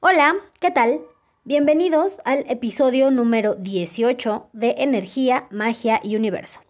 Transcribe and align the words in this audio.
Hola, 0.00 0.36
¿qué 0.60 0.70
tal? 0.70 1.00
Bienvenidos 1.42 2.20
al 2.24 2.48
episodio 2.48 3.10
número 3.10 3.56
18 3.56 4.48
de 4.52 4.76
Energía, 4.78 5.48
Magia 5.50 6.00
y 6.04 6.14
Universo. 6.14 6.60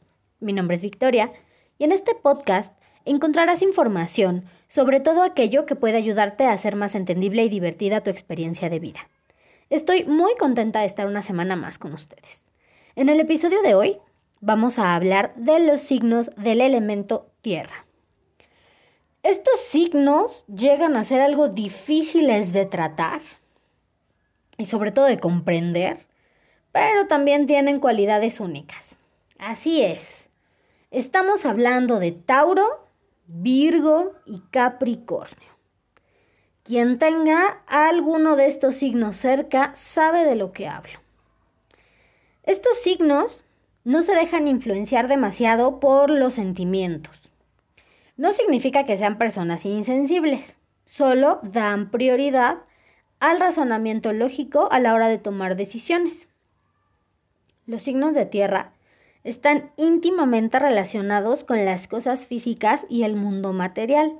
Mi 0.40 0.54
nombre 0.54 0.76
es 0.76 0.80
Victoria 0.80 1.30
y 1.76 1.84
en 1.84 1.92
este 1.92 2.14
podcast 2.14 2.72
encontrarás 3.04 3.60
información 3.60 4.46
sobre 4.68 5.00
todo 5.00 5.22
aquello 5.22 5.66
que 5.66 5.76
puede 5.76 5.98
ayudarte 5.98 6.46
a 6.46 6.52
hacer 6.52 6.74
más 6.74 6.94
entendible 6.94 7.44
y 7.44 7.50
divertida 7.50 8.02
tu 8.02 8.08
experiencia 8.08 8.70
de 8.70 8.78
vida. 8.78 9.10
Estoy 9.68 10.04
muy 10.04 10.34
contenta 10.36 10.80
de 10.80 10.86
estar 10.86 11.06
una 11.06 11.20
semana 11.20 11.54
más 11.54 11.78
con 11.78 11.92
ustedes. 11.92 12.46
En 12.96 13.10
el 13.10 13.20
episodio 13.20 13.60
de 13.60 13.74
hoy 13.74 13.98
vamos 14.40 14.78
a 14.78 14.94
hablar 14.94 15.34
de 15.36 15.60
los 15.60 15.82
signos 15.82 16.30
del 16.38 16.62
elemento 16.62 17.30
tierra. 17.42 17.87
Estos 19.28 19.60
signos 19.60 20.42
llegan 20.46 20.96
a 20.96 21.04
ser 21.04 21.20
algo 21.20 21.48
difíciles 21.48 22.50
de 22.54 22.64
tratar 22.64 23.20
y 24.56 24.64
sobre 24.64 24.90
todo 24.90 25.04
de 25.04 25.20
comprender, 25.20 26.06
pero 26.72 27.08
también 27.08 27.46
tienen 27.46 27.78
cualidades 27.78 28.40
únicas. 28.40 28.96
Así 29.38 29.82
es, 29.82 30.00
estamos 30.90 31.44
hablando 31.44 31.98
de 31.98 32.12
Tauro, 32.12 32.88
Virgo 33.26 34.14
y 34.24 34.40
Capricornio. 34.50 35.50
Quien 36.62 36.98
tenga 36.98 37.60
alguno 37.66 38.34
de 38.34 38.46
estos 38.46 38.76
signos 38.76 39.18
cerca 39.18 39.72
sabe 39.76 40.24
de 40.24 40.36
lo 40.36 40.52
que 40.52 40.68
hablo. 40.68 41.00
Estos 42.44 42.78
signos 42.78 43.44
no 43.84 44.00
se 44.00 44.14
dejan 44.14 44.48
influenciar 44.48 45.06
demasiado 45.06 45.80
por 45.80 46.08
los 46.08 46.32
sentimientos 46.32 47.27
no 48.18 48.32
significa 48.34 48.84
que 48.84 48.98
sean 48.98 49.16
personas 49.16 49.64
insensibles, 49.64 50.54
solo 50.84 51.38
dan 51.42 51.90
prioridad 51.90 52.58
al 53.20 53.40
razonamiento 53.40 54.12
lógico 54.12 54.68
a 54.70 54.80
la 54.80 54.92
hora 54.92 55.08
de 55.08 55.18
tomar 55.18 55.56
decisiones. 55.56 56.28
Los 57.64 57.82
signos 57.82 58.14
de 58.14 58.26
tierra 58.26 58.72
están 59.24 59.70
íntimamente 59.76 60.58
relacionados 60.58 61.44
con 61.44 61.64
las 61.64 61.86
cosas 61.86 62.26
físicas 62.26 62.86
y 62.88 63.04
el 63.04 63.14
mundo 63.14 63.52
material. 63.52 64.18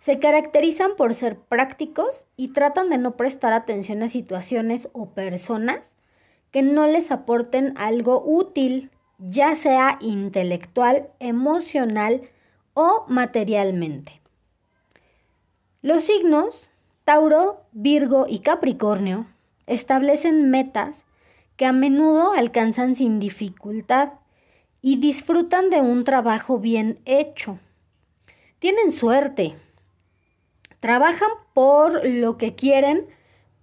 Se 0.00 0.20
caracterizan 0.20 0.94
por 0.96 1.14
ser 1.14 1.36
prácticos 1.36 2.26
y 2.36 2.48
tratan 2.48 2.90
de 2.90 2.98
no 2.98 3.16
prestar 3.16 3.52
atención 3.52 4.02
a 4.02 4.08
situaciones 4.08 4.88
o 4.92 5.10
personas 5.10 5.90
que 6.52 6.62
no 6.62 6.86
les 6.86 7.10
aporten 7.10 7.74
algo 7.76 8.22
útil, 8.24 8.90
ya 9.18 9.56
sea 9.56 9.98
intelectual, 10.00 11.08
emocional, 11.18 12.28
o 12.78 13.06
materialmente. 13.08 14.20
Los 15.80 16.04
signos 16.04 16.68
Tauro, 17.04 17.62
Virgo 17.72 18.26
y 18.28 18.40
Capricornio 18.40 19.26
establecen 19.66 20.50
metas 20.50 21.06
que 21.56 21.64
a 21.64 21.72
menudo 21.72 22.32
alcanzan 22.34 22.94
sin 22.94 23.18
dificultad 23.18 24.10
y 24.82 24.96
disfrutan 24.96 25.70
de 25.70 25.80
un 25.80 26.04
trabajo 26.04 26.58
bien 26.58 27.00
hecho. 27.06 27.58
Tienen 28.58 28.92
suerte. 28.92 29.56
Trabajan 30.80 31.30
por 31.54 32.06
lo 32.06 32.36
que 32.36 32.54
quieren, 32.56 33.06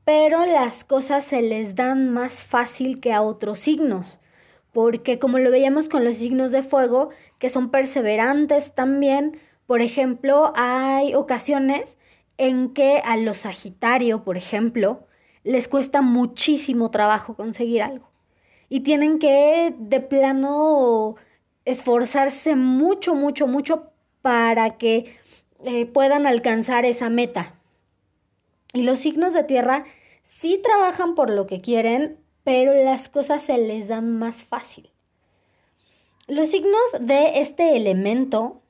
pero 0.05 0.47
las 0.47 0.83
cosas 0.83 1.23
se 1.23 1.43
les 1.43 1.75
dan 1.75 2.11
más 2.11 2.43
fácil 2.43 2.99
que 2.99 3.13
a 3.13 3.21
otros 3.21 3.59
signos 3.59 4.19
porque 4.73 5.19
como 5.19 5.39
lo 5.39 5.51
veíamos 5.51 5.87
con 5.87 6.03
los 6.03 6.17
signos 6.17 6.51
de 6.51 6.63
fuego, 6.63 7.09
que 7.39 7.49
son 7.49 7.69
perseverantes 7.69 8.73
también, 8.73 9.39
por 9.67 9.81
ejemplo, 9.81 10.51
hay 10.55 11.13
ocasiones 11.15 11.97
en 12.37 12.73
que 12.73 13.01
a 13.05 13.15
los 13.15 13.37
Sagitario, 13.37 14.23
por 14.23 14.35
ejemplo, 14.35 15.07
les 15.43 15.67
cuesta 15.67 16.01
muchísimo 16.01 16.91
trabajo 16.91 17.35
conseguir 17.35 17.83
algo. 17.83 18.09
Y 18.67 18.81
tienen 18.81 19.19
que 19.19 19.75
de 19.77 19.99
plano 20.01 21.15
esforzarse 21.65 22.55
mucho, 22.55 23.13
mucho, 23.13 23.45
mucho 23.45 23.91
para 24.21 24.77
que 24.77 25.17
eh, 25.63 25.85
puedan 25.85 26.25
alcanzar 26.25 26.83
esa 26.85 27.09
meta. 27.09 27.53
Y 28.73 28.83
los 28.83 28.99
signos 28.99 29.33
de 29.33 29.43
tierra 29.43 29.85
sí 30.23 30.59
trabajan 30.63 31.13
por 31.13 31.29
lo 31.29 31.45
que 31.45 31.61
quieren, 31.61 32.17
pero 32.43 32.73
las 32.73 33.09
cosas 33.09 33.43
se 33.43 33.57
les 33.57 33.87
dan 33.87 34.17
más 34.17 34.43
fácil. 34.43 34.89
Los 36.27 36.49
signos 36.49 36.81
de 36.99 37.41
este 37.41 37.75
elemento 37.75 38.61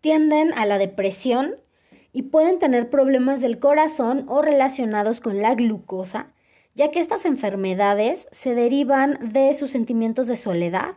tienden 0.00 0.52
a 0.54 0.64
la 0.64 0.78
depresión 0.78 1.56
y 2.12 2.22
pueden 2.22 2.58
tener 2.58 2.88
problemas 2.88 3.40
del 3.40 3.58
corazón 3.58 4.24
o 4.28 4.42
relacionados 4.42 5.20
con 5.20 5.42
la 5.42 5.54
glucosa, 5.54 6.28
ya 6.74 6.90
que 6.90 7.00
estas 7.00 7.24
enfermedades 7.24 8.28
se 8.30 8.54
derivan 8.54 9.32
de 9.32 9.52
sus 9.54 9.70
sentimientos 9.70 10.26
de 10.26 10.36
soledad, 10.36 10.96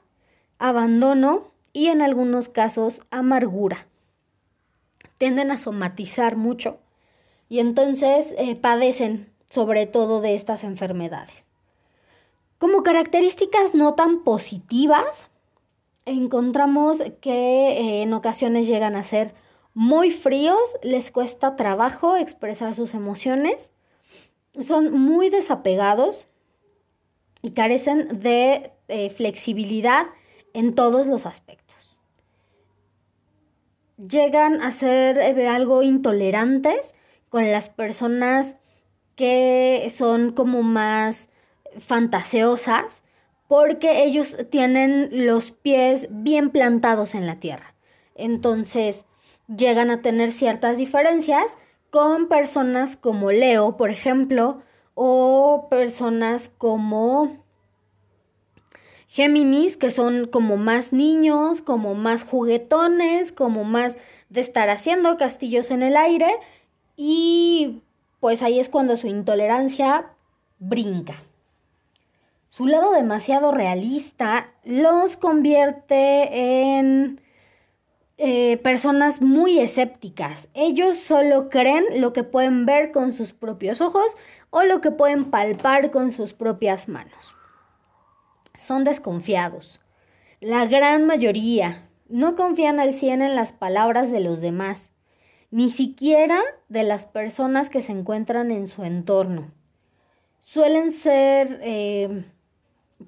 abandono 0.59 1.51
y 1.73 1.88
en 1.88 2.01
algunos 2.01 2.50
casos 2.50 3.01
amargura. 3.09 3.88
Tienden 5.17 5.51
a 5.51 5.57
somatizar 5.57 6.35
mucho 6.35 6.79
y 7.50 7.59
entonces 7.59 8.34
eh, 8.38 8.56
padecen 8.56 9.31
sobre 9.50 9.85
todo 9.85 10.22
de 10.22 10.35
estas 10.35 10.63
enfermedades. 10.63 11.50
Características 12.84 13.74
no 13.74 13.96
tan 13.96 14.24
positivas, 14.24 15.30
encontramos 16.06 17.03
que 17.22 17.72
eh, 17.72 18.02
en 18.02 18.14
ocasiones 18.14 18.68
llegan 18.68 18.96
a 18.96 19.03
ser 19.03 19.34
muy 19.74 20.12
fríos, 20.12 20.59
les 20.84 21.12
cuesta 21.12 21.56
trabajo 21.56 22.18
expresar 22.18 22.75
sus 22.75 22.94
emociones, 22.94 23.72
son 24.59 24.91
muy 24.91 25.30
desapegados 25.30 26.28
y 27.41 27.52
carecen 27.52 28.20
de 28.22 28.74
eh, 28.88 29.09
flexibilidad 29.09 30.08
en 30.53 30.75
todos 30.75 31.08
los 31.08 31.25
aspectos. 31.25 31.97
Llegan 33.97 34.62
a 34.62 34.72
ser 34.72 35.18
eh, 35.18 35.47
algo 35.47 35.84
intolerantes 35.84 36.96
con 37.30 37.50
las 37.52 37.70
personas 37.70 38.56
que 39.16 39.91
son 39.96 40.34
como 40.34 40.64
más 40.64 41.30
fantaseosas 41.80 43.04
porque 43.48 44.04
ellos 44.04 44.38
tienen 44.50 45.26
los 45.26 45.52
pies 45.52 46.08
bien 46.09 46.52
plantados 46.52 47.16
en 47.16 47.28
la 47.28 47.40
tierra. 47.40 47.74
Entonces 48.16 49.06
llegan 49.48 49.90
a 49.90 50.02
tener 50.02 50.32
ciertas 50.32 50.78
diferencias 50.78 51.58
con 51.90 52.30
personas 52.30 52.96
como 52.96 53.32
Leo, 53.32 53.76
por 53.76 53.90
ejemplo, 53.90 54.62
o 54.96 55.68
personas 55.70 56.50
como 56.58 57.44
Géminis, 59.08 59.76
que 59.76 59.92
son 59.92 60.28
como 60.28 60.56
más 60.56 60.94
niños, 60.94 61.62
como 61.62 61.96
más 61.96 62.24
juguetones, 62.24 63.34
como 63.34 63.66
más 63.66 63.98
de 64.30 64.40
estar 64.40 64.70
haciendo 64.70 65.18
castillos 65.18 65.72
en 65.72 65.82
el 65.82 65.98
aire 65.98 66.32
y 66.96 67.82
pues 68.22 68.42
ahí 68.42 68.62
es 68.62 68.70
cuando 68.70 68.96
su 68.96 69.08
intolerancia 69.08 70.14
brinca. 70.59 71.16
Su 72.51 72.67
lado 72.67 72.91
demasiado 72.91 73.53
realista 73.53 74.51
los 74.66 75.16
convierte 75.16 76.75
en 76.78 77.22
eh, 78.17 78.57
personas 78.57 79.22
muy 79.22 79.59
escépticas. 79.62 80.50
Ellos 80.53 80.97
solo 80.97 81.47
creen 81.50 81.85
lo 82.01 82.11
que 82.11 82.25
pueden 82.25 82.66
ver 82.66 82.91
con 82.91 83.13
sus 83.13 83.31
propios 83.31 83.79
ojos 83.79 84.17
o 84.50 84.63
lo 84.63 84.81
que 84.81 84.91
pueden 84.91 85.31
palpar 85.31 85.91
con 85.91 86.11
sus 86.11 86.34
propias 86.34 86.90
manos. 86.90 87.35
Son 88.53 88.84
desconfiados. 88.84 89.79
La 90.41 90.66
gran 90.66 91.06
mayoría 91.06 91.88
no 92.09 92.35
confían 92.35 92.81
al 92.81 92.94
100 92.94 93.22
en 93.22 93.34
las 93.34 93.53
palabras 93.53 94.11
de 94.11 94.19
los 94.19 94.41
demás, 94.41 94.91
ni 95.51 95.69
siquiera 95.69 96.41
de 96.67 96.84
las 96.84 97.06
personas 97.06 97.69
que 97.69 97.81
se 97.81 97.94
encuentran 97.94 98.51
en 98.51 98.67
su 98.67 98.84
entorno. 98.84 99.52
Suelen 100.43 100.91
ser 100.91 101.61
eh, 101.64 102.26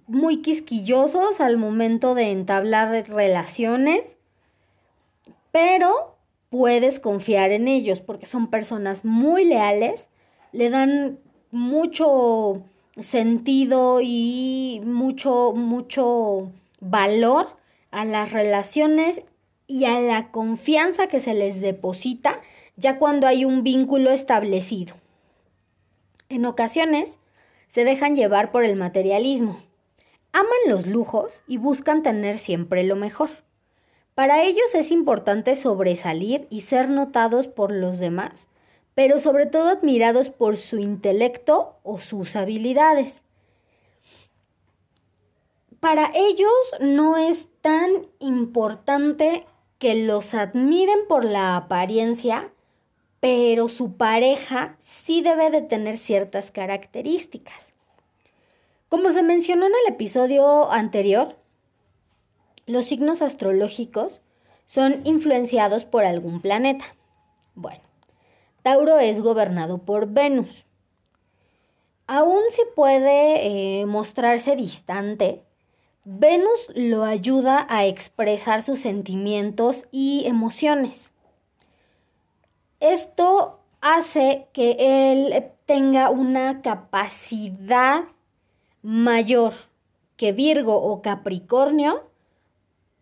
muy 0.07 0.41
quisquillosos 0.41 1.39
al 1.39 1.57
momento 1.57 2.15
de 2.15 2.31
entablar 2.31 3.07
relaciones, 3.09 4.17
pero 5.51 6.15
puedes 6.49 6.99
confiar 6.99 7.51
en 7.51 7.67
ellos 7.67 7.99
porque 7.99 8.25
son 8.25 8.47
personas 8.47 9.05
muy 9.05 9.45
leales, 9.45 10.07
le 10.51 10.69
dan 10.69 11.19
mucho 11.51 12.63
sentido 12.99 13.99
y 14.01 14.81
mucho, 14.85 15.53
mucho 15.53 16.51
valor 16.79 17.57
a 17.91 18.05
las 18.05 18.31
relaciones 18.31 19.23
y 19.67 19.85
a 19.85 19.99
la 20.01 20.31
confianza 20.31 21.07
que 21.07 21.19
se 21.19 21.33
les 21.33 21.61
deposita 21.61 22.41
ya 22.75 22.97
cuando 22.97 23.27
hay 23.27 23.45
un 23.45 23.63
vínculo 23.63 24.11
establecido. 24.11 24.95
En 26.29 26.45
ocasiones 26.45 27.17
se 27.69 27.83
dejan 27.83 28.15
llevar 28.15 28.51
por 28.51 28.63
el 28.63 28.75
materialismo, 28.75 29.59
Aman 30.33 30.51
los 30.67 30.85
lujos 30.85 31.43
y 31.47 31.57
buscan 31.57 32.03
tener 32.03 32.37
siempre 32.37 32.83
lo 32.83 32.97
mejor. 32.97 33.29
Para 34.13 34.43
ellos 34.43 34.75
es 34.75 34.91
importante 34.91 35.55
sobresalir 35.55 36.47
y 36.49 36.61
ser 36.61 36.89
notados 36.89 37.47
por 37.47 37.71
los 37.71 37.99
demás 37.99 38.49
pero 38.95 39.19
sobre 39.19 39.45
todo 39.45 39.69
admirados 39.69 40.29
por 40.29 40.57
su 40.57 40.77
intelecto 40.77 41.79
o 41.83 41.99
sus 41.99 42.35
habilidades. 42.35 43.23
Para 45.79 46.11
ellos 46.13 46.51
no 46.79 47.17
es 47.17 47.47
tan 47.61 48.07
importante 48.19 49.45
que 49.79 49.95
los 49.95 50.33
admiren 50.33 50.99
por 51.09 51.25
la 51.25 51.57
apariencia, 51.57 52.51
pero 53.19 53.67
su 53.67 53.97
pareja 53.97 54.77
sí 54.79 55.21
debe 55.21 55.49
de 55.49 55.61
tener 55.61 55.97
ciertas 55.97 56.51
características. 56.51 57.72
Como 58.93 59.11
se 59.11 59.23
mencionó 59.23 59.65
en 59.65 59.71
el 59.87 59.93
episodio 59.95 60.71
anterior, 60.71 61.35
los 62.67 62.85
signos 62.85 63.23
astrológicos 63.23 64.21
son 64.67 65.01
influenciados 65.03 65.83
por 65.83 66.05
algún 66.05 66.41
planeta. 66.41 66.85
Bueno, 67.55 67.81
Tauro 68.61 68.99
es 68.99 69.19
gobernado 69.19 69.79
por 69.79 70.09
Venus. 70.09 70.67
Aún 72.05 72.43
si 72.51 72.61
puede 72.75 73.79
eh, 73.81 73.87
mostrarse 73.87 74.55
distante, 74.55 75.41
Venus 76.03 76.67
lo 76.75 77.03
ayuda 77.03 77.65
a 77.71 77.87
expresar 77.87 78.61
sus 78.61 78.81
sentimientos 78.81 79.87
y 79.91 80.21
emociones. 80.27 81.09
Esto 82.79 83.59
hace 83.81 84.49
que 84.53 84.75
él 84.77 85.45
tenga 85.65 86.11
una 86.11 86.61
capacidad 86.61 88.03
mayor 88.83 89.53
que 90.17 90.31
Virgo 90.31 90.75
o 90.75 91.01
Capricornio 91.01 92.03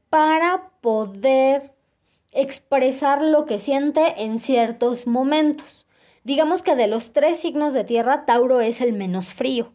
para 0.09 0.69
poder 0.81 1.73
expresar 2.31 3.21
lo 3.21 3.45
que 3.45 3.59
siente 3.59 4.23
en 4.23 4.39
ciertos 4.39 5.07
momentos. 5.07 5.85
Digamos 6.23 6.61
que 6.61 6.75
de 6.75 6.87
los 6.87 7.13
tres 7.13 7.39
signos 7.39 7.73
de 7.73 7.83
tierra, 7.83 8.25
Tauro 8.25 8.61
es 8.61 8.79
el 8.79 8.93
menos 8.93 9.33
frío, 9.33 9.73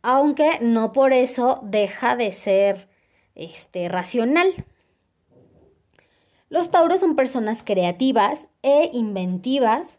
aunque 0.00 0.58
no 0.60 0.92
por 0.92 1.12
eso 1.12 1.60
deja 1.62 2.16
de 2.16 2.32
ser 2.32 2.88
este, 3.34 3.88
racional. 3.88 4.64
Los 6.48 6.70
tauros 6.70 7.00
son 7.00 7.14
personas 7.14 7.62
creativas 7.62 8.46
e 8.62 8.90
inventivas. 8.94 9.98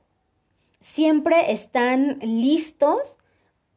Siempre 0.79 1.51
están 1.51 2.19
listos 2.21 3.19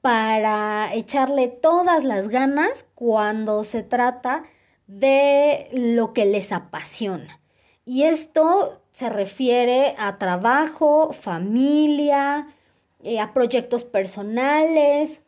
para 0.03 0.93
echarle 0.95 1.49
todas 1.49 2.05
las 2.05 2.29
ganas 2.29 2.87
cuando 2.95 3.65
se 3.65 3.83
trata 3.83 4.45
de 4.89 5.69
lo 5.73 6.13
que 6.13 6.27
les 6.27 6.53
apasiona. 6.53 7.41
Y 7.87 8.03
esto 8.03 8.83
se 8.93 9.09
refiere 9.09 9.95
a 9.97 10.19
trabajo, 10.19 11.13
familia, 11.13 12.49
eh, 13.03 13.21
a 13.21 13.33
proyectos 13.33 13.85
personales. 13.85 15.21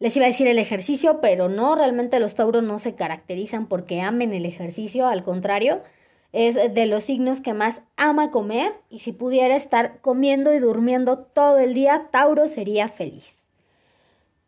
Les 0.00 0.16
iba 0.16 0.26
a 0.26 0.28
decir 0.28 0.48
el 0.48 0.58
ejercicio, 0.58 1.20
pero 1.20 1.48
no, 1.48 1.76
realmente 1.76 2.18
los 2.20 2.34
tauros 2.34 2.64
no 2.64 2.80
se 2.80 2.96
caracterizan 2.96 3.66
porque 3.66 4.00
amen 4.02 4.34
el 4.34 4.46
ejercicio, 4.46 5.06
al 5.06 5.22
contrario, 5.22 5.80
es 6.32 6.54
de 6.54 6.86
los 6.86 7.04
signos 7.04 7.40
que 7.40 7.54
más 7.54 7.82
ama 7.96 8.30
comer 8.30 8.74
y 8.90 9.00
si 9.00 9.12
pudiera 9.12 9.56
estar 9.56 10.00
comiendo 10.00 10.52
y 10.52 10.58
durmiendo 10.58 11.18
todo 11.18 11.58
el 11.58 11.74
día, 11.74 12.08
Tauro 12.10 12.48
sería 12.48 12.88
feliz. 12.88 13.36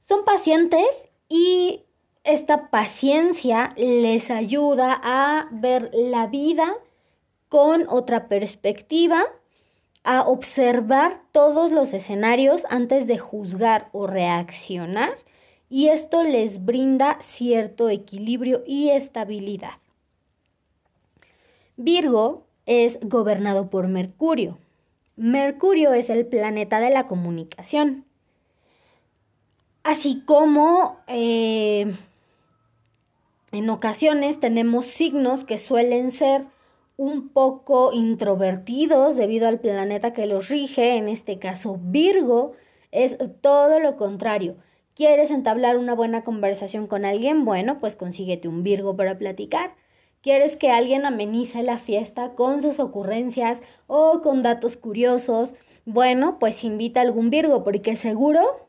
Son 0.02 0.24
pacientes 0.24 0.86
y 1.28 1.84
esta 2.24 2.68
paciencia 2.70 3.74
les 3.76 4.30
ayuda 4.30 5.00
a 5.02 5.48
ver 5.50 5.90
la 5.92 6.26
vida 6.26 6.74
con 7.48 7.86
otra 7.88 8.28
perspectiva, 8.28 9.24
a 10.04 10.22
observar 10.22 11.22
todos 11.32 11.72
los 11.72 11.92
escenarios 11.92 12.66
antes 12.70 13.06
de 13.06 13.18
juzgar 13.18 13.88
o 13.92 14.06
reaccionar 14.06 15.10
y 15.70 15.88
esto 15.88 16.22
les 16.22 16.64
brinda 16.64 17.18
cierto 17.20 17.90
equilibrio 17.90 18.62
y 18.66 18.90
estabilidad. 18.90 19.74
Virgo 21.78 22.44
es 22.66 22.98
gobernado 23.00 23.70
por 23.70 23.86
Mercurio. 23.86 24.58
Mercurio 25.14 25.92
es 25.92 26.10
el 26.10 26.26
planeta 26.26 26.80
de 26.80 26.90
la 26.90 27.06
comunicación. 27.06 28.04
Así 29.84 30.22
como 30.26 30.98
eh, 31.06 31.94
en 33.52 33.70
ocasiones 33.70 34.40
tenemos 34.40 34.86
signos 34.86 35.44
que 35.44 35.58
suelen 35.58 36.10
ser 36.10 36.46
un 36.96 37.28
poco 37.28 37.92
introvertidos 37.92 39.14
debido 39.14 39.46
al 39.46 39.60
planeta 39.60 40.12
que 40.12 40.26
los 40.26 40.48
rige, 40.48 40.96
en 40.96 41.08
este 41.08 41.38
caso 41.38 41.78
Virgo, 41.80 42.54
es 42.90 43.16
todo 43.40 43.78
lo 43.78 43.96
contrario. 43.96 44.56
¿Quieres 44.96 45.30
entablar 45.30 45.76
una 45.76 45.94
buena 45.94 46.24
conversación 46.24 46.88
con 46.88 47.04
alguien? 47.04 47.44
Bueno, 47.44 47.78
pues 47.78 47.94
consíguete 47.94 48.48
un 48.48 48.64
Virgo 48.64 48.96
para 48.96 49.16
platicar. 49.16 49.74
¿Quieres 50.28 50.58
que 50.58 50.70
alguien 50.70 51.06
amenice 51.06 51.62
la 51.62 51.78
fiesta 51.78 52.34
con 52.34 52.60
sus 52.60 52.80
ocurrencias 52.80 53.62
o 53.86 54.20
con 54.20 54.42
datos 54.42 54.76
curiosos? 54.76 55.54
Bueno, 55.86 56.38
pues 56.38 56.64
invita 56.64 57.00
a 57.00 57.04
algún 57.04 57.30
Virgo 57.30 57.64
porque 57.64 57.96
seguro 57.96 58.68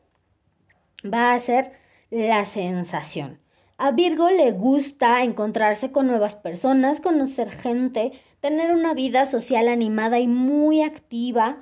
va 1.04 1.34
a 1.34 1.38
ser 1.38 1.72
la 2.08 2.46
sensación. 2.46 3.40
A 3.76 3.90
Virgo 3.90 4.30
le 4.30 4.52
gusta 4.52 5.22
encontrarse 5.22 5.92
con 5.92 6.06
nuevas 6.06 6.34
personas, 6.34 6.98
conocer 6.98 7.50
gente, 7.50 8.12
tener 8.40 8.72
una 8.72 8.94
vida 8.94 9.26
social 9.26 9.68
animada 9.68 10.18
y 10.18 10.28
muy 10.28 10.80
activa, 10.80 11.58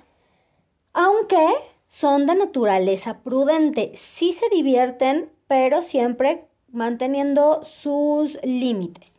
aunque 0.93 1.45
son 1.89 2.27
de 2.27 2.37
naturaleza 2.37 3.19
prudente. 3.25 3.91
Sí 3.97 4.33
se 4.33 4.49
divierten, 4.49 5.33
pero 5.49 5.83
siempre 5.83 6.45
manteniendo 6.69 7.65
sus 7.65 8.39
límites. 8.45 9.18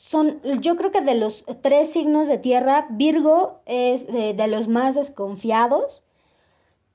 Son, 0.00 0.40
yo 0.60 0.76
creo 0.76 0.90
que 0.90 1.02
de 1.02 1.14
los 1.14 1.44
tres 1.60 1.92
signos 1.92 2.26
de 2.26 2.38
tierra, 2.38 2.86
Virgo 2.90 3.60
es 3.66 4.06
de 4.06 4.46
los 4.48 4.66
más 4.66 4.94
desconfiados, 4.94 6.02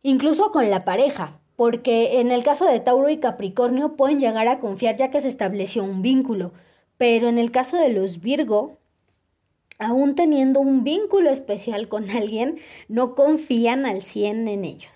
incluso 0.02 0.52
con 0.52 0.70
la 0.70 0.84
pareja 0.84 1.40
porque 1.56 2.20
en 2.20 2.32
el 2.32 2.44
caso 2.44 2.66
de 2.66 2.80
Tauro 2.80 3.10
y 3.10 3.18
Capricornio 3.18 3.96
pueden 3.96 4.20
llegar 4.20 4.48
a 4.48 4.60
confiar 4.60 4.98
ya 4.98 5.10
que 5.10 5.22
se 5.22 5.30
estableció 5.30 5.84
un 5.84 6.02
vínculo, 6.02 6.52
pero 6.98 7.28
en 7.28 7.38
el 7.38 7.52
caso 7.52 7.78
de 7.78 7.90
los 7.90 8.22
Virgo, 8.22 8.78
aún 9.80 10.16
teniendo 10.16 10.60
un 10.60 10.84
vínculo 10.84 11.30
especial 11.30 11.88
con 11.88 12.10
alguien, 12.12 12.60
no 12.88 13.16
confían 13.16 13.86
al 13.86 14.04
100 14.04 14.48
en 14.48 14.66
ellos. 14.66 14.92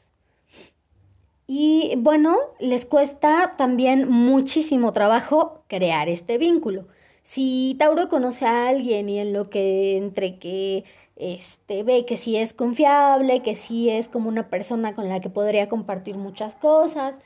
Y 1.47 1.94
bueno, 1.97 2.37
les 2.59 2.85
cuesta 2.85 3.56
también 3.57 4.07
muchísimo 4.07 4.94
trabajo 4.94 5.63
crear 5.68 6.07
este 6.07 6.37
vínculo. 6.37 6.85
Si 7.30 7.76
Tauro 7.78 8.09
conoce 8.09 8.48
a 8.48 8.68
alguien 8.69 9.07
y 9.07 9.19
en 9.19 9.33
lo 9.33 9.52
que 9.52 9.98
entre 9.98 10.40
que 10.40 10.83
este, 11.16 11.83
ve 11.83 12.04
que 12.07 12.18
sí 12.18 12.36
es 12.38 12.54
confiable, 12.54 13.44
que 13.44 13.56
sí 13.56 13.88
es 13.88 14.07
como 14.07 14.30
una 14.30 14.50
persona 14.50 14.95
con 14.95 15.09
la 15.09 15.19
que 15.19 15.30
podría 15.30 15.69
compartir 15.69 16.18
muchas 16.18 16.56
cosas. 16.56 17.19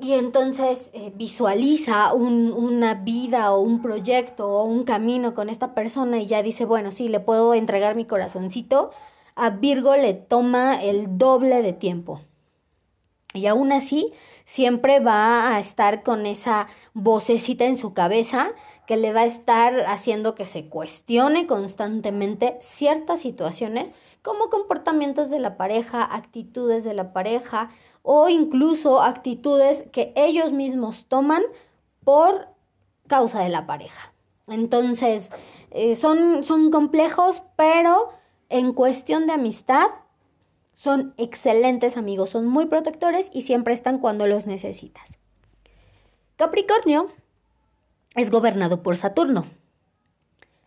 Y 0.00 0.12
entonces 0.12 0.90
eh, 0.92 1.10
visualiza 1.16 2.14
una 2.14 2.94
vida 2.94 3.52
o 3.52 3.60
un 3.60 3.82
proyecto 3.82 4.46
o 4.46 4.62
un 4.62 4.84
camino 4.84 5.34
con 5.34 5.48
esta 5.48 5.74
persona 5.74 6.20
y 6.20 6.26
ya 6.26 6.44
dice, 6.44 6.64
bueno, 6.64 6.92
sí, 6.92 7.08
le 7.08 7.18
puedo 7.18 7.54
entregar 7.54 7.96
mi 7.96 8.04
corazoncito. 8.04 8.92
A 9.34 9.50
Virgo 9.50 9.96
le 9.96 10.14
toma 10.14 10.80
el 10.80 11.18
doble 11.18 11.60
de 11.62 11.72
tiempo. 11.72 12.20
Y 13.34 13.46
aún 13.46 13.72
así, 13.72 14.12
siempre 14.44 15.00
va 15.00 15.56
a 15.56 15.58
estar 15.58 16.04
con 16.04 16.24
esa 16.24 16.68
vocecita 16.94 17.64
en 17.64 17.76
su 17.76 17.94
cabeza 17.94 18.52
que 18.88 18.96
le 18.96 19.12
va 19.12 19.20
a 19.20 19.26
estar 19.26 19.80
haciendo 19.80 20.34
que 20.34 20.46
se 20.46 20.70
cuestione 20.70 21.46
constantemente 21.46 22.56
ciertas 22.62 23.20
situaciones 23.20 23.92
como 24.22 24.48
comportamientos 24.48 25.28
de 25.28 25.38
la 25.38 25.58
pareja, 25.58 26.02
actitudes 26.02 26.84
de 26.84 26.94
la 26.94 27.12
pareja 27.12 27.68
o 28.00 28.30
incluso 28.30 29.02
actitudes 29.02 29.84
que 29.92 30.14
ellos 30.16 30.52
mismos 30.52 31.04
toman 31.06 31.42
por 32.02 32.48
causa 33.06 33.42
de 33.42 33.50
la 33.50 33.66
pareja. 33.66 34.14
Entonces, 34.46 35.30
eh, 35.70 35.94
son, 35.94 36.42
son 36.42 36.70
complejos, 36.70 37.42
pero 37.56 38.08
en 38.48 38.72
cuestión 38.72 39.26
de 39.26 39.34
amistad 39.34 39.88
son 40.74 41.12
excelentes 41.18 41.98
amigos, 41.98 42.30
son 42.30 42.46
muy 42.46 42.64
protectores 42.64 43.28
y 43.34 43.42
siempre 43.42 43.74
están 43.74 43.98
cuando 43.98 44.26
los 44.26 44.46
necesitas. 44.46 45.18
Capricornio 46.36 47.10
es 48.14 48.30
gobernado 48.30 48.82
por 48.82 48.96
Saturno. 48.96 49.46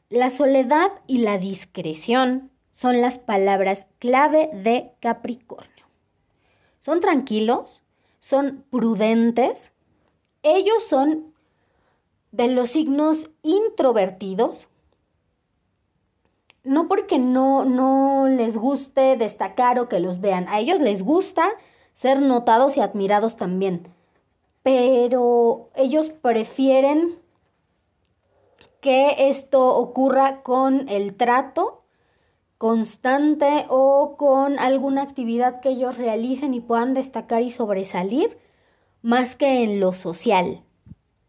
La 0.10 0.29
soledad 0.29 0.91
y 1.07 1.19
la 1.19 1.38
discreción 1.38 2.51
son 2.71 3.01
las 3.01 3.17
palabras 3.17 3.88
clave 4.00 4.50
de 4.53 4.91
Capricornio. 5.00 5.86
Son 6.79 7.00
tranquilos, 7.00 7.83
son 8.19 8.65
prudentes, 8.69 9.71
ellos 10.43 10.83
son 10.88 11.33
de 12.31 12.48
los 12.48 12.71
signos 12.71 13.29
introvertidos 13.43 14.69
no 16.63 16.88
porque 16.88 17.19
no, 17.19 17.65
no 17.65 18.27
les 18.27 18.57
guste 18.57 19.17
destacar 19.17 19.79
o 19.79 19.89
que 19.89 20.00
los 20.00 20.21
vean, 20.21 20.48
a 20.48 20.60
ellos 20.60 20.79
les 20.79 21.03
gusta 21.03 21.50
ser 21.93 22.21
notados 22.21 22.77
y 22.77 22.81
admirados 22.81 23.36
también, 23.36 23.88
pero 24.63 25.69
ellos 25.75 26.10
prefieren 26.10 27.17
que 28.81 29.29
esto 29.29 29.75
ocurra 29.77 30.41
con 30.41 30.89
el 30.89 31.15
trato 31.15 31.83
constante 32.57 33.65
o 33.69 34.17
con 34.17 34.59
alguna 34.59 35.01
actividad 35.01 35.61
que 35.61 35.69
ellos 35.69 35.97
realicen 35.97 36.53
y 36.53 36.59
puedan 36.59 36.93
destacar 36.93 37.41
y 37.41 37.50
sobresalir 37.51 38.38
más 39.01 39.35
que 39.35 39.63
en 39.63 39.79
lo 39.79 39.93
social. 39.93 40.63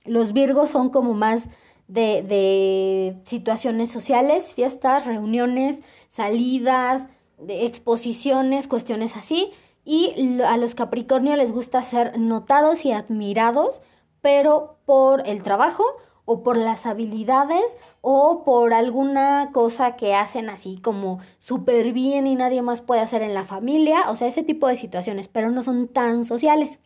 Los 0.04 0.32
virgos 0.32 0.71
son 0.71 0.90
como 0.90 1.14
más 1.14 1.49
de, 1.88 2.23
de 2.23 3.16
situaciones 3.25 3.90
sociales, 3.90 4.54
fiestas, 4.54 5.06
reuniones, 5.06 5.80
salidas, 6.09 7.09
exposiciones, 7.49 8.68
cuestiones 8.68 9.16
así. 9.16 9.52
Y 9.85 10.40
a 10.42 10.56
los 10.56 10.75
Capricornio 10.75 11.37
les 11.37 11.52
gusta 11.52 11.82
ser 11.82 12.18
notados 12.18 12.85
y 12.85 12.92
admirados, 12.92 13.80
pero 14.21 14.76
por 14.85 15.26
el 15.26 15.42
trabajo 15.42 15.85
o 16.25 16.43
por 16.43 16.57
las 16.57 16.87
habilidades 16.87 17.76
o 18.00 18.45
por 18.45 18.75
alguna 18.75 19.50
cosa 19.52 19.97
que 19.97 20.14
hacen 20.14 20.49
así 20.49 20.79
como 20.79 21.19
súper 21.38 21.93
bien 21.93 22.26
y 22.26 22.37
nadie 22.37 22.62
más 22.62 22.81
puede 22.81 23.00
hacer 23.00 23.23
en 23.23 23.35
la 23.35 23.45
familia, 23.45 24.09
o 24.09 24.17
sea, 24.17 24.29
ese 24.29 24.43
tipo 24.43 24.69
de 24.69 24.76
situaciones, 24.76 25.29
pero 25.29 25.50
no 25.50 25.62
son 25.62 25.88
tan 25.88 26.25
sociales. 26.25 26.79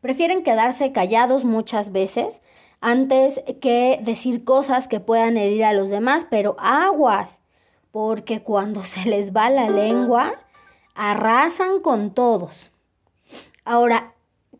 Prefieren 0.00 0.42
quedarse 0.42 0.92
callados 0.92 1.44
muchas 1.44 1.90
veces 1.90 2.42
antes 2.80 3.40
que 3.62 3.98
decir 4.02 4.44
cosas 4.44 4.88
que 4.88 5.00
puedan 5.00 5.38
herir 5.38 5.64
a 5.64 5.72
los 5.72 5.88
demás, 5.88 6.26
pero 6.28 6.56
aguas, 6.58 7.40
porque 7.90 8.42
cuando 8.42 8.84
se 8.84 9.08
les 9.08 9.34
va 9.34 9.48
la 9.48 9.70
lengua, 9.70 10.34
arrasan 10.94 11.80
con 11.80 12.12
todos. 12.12 12.70
Ahora, 13.64 14.13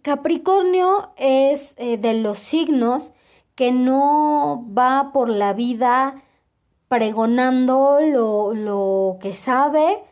Capricornio 0.05 1.15
es 1.17 1.73
eh, 1.79 1.97
de 1.97 2.13
los 2.13 2.39
signos 2.39 3.15
que 3.55 3.73
no 3.73 4.63
va 4.77 5.13
por 5.15 5.31
la 5.31 5.55
vida 5.55 6.23
pregonando 6.89 8.01
lo, 8.03 8.53
lo 8.53 9.17
que 9.23 9.33
sabe 9.33 10.05